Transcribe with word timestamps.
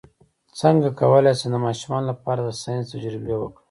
څنګه 0.59 0.87
کولی 0.99 1.33
شم 1.39 1.49
د 1.53 1.57
ماشومانو 1.65 2.09
لپاره 2.11 2.39
د 2.43 2.49
ساینس 2.61 2.85
تجربې 2.93 3.33
وکړم 3.37 3.59